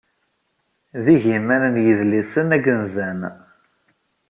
[1.03, 3.19] D igiman n yidlisen ay yenzan.